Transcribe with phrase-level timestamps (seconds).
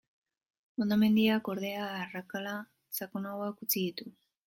[0.85, 2.57] Hondamendiak, ordea, arrakala
[3.01, 4.15] sakonagoak utzi ditu.